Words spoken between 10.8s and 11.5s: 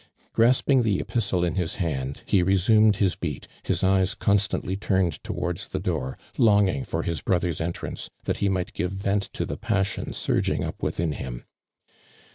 within him.